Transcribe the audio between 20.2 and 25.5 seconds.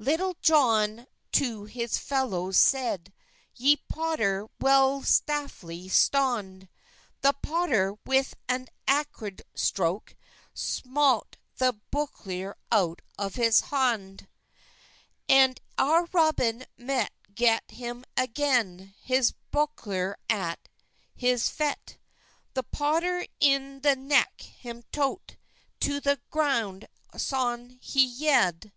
at hes fette, The potter yn the neke hem toke,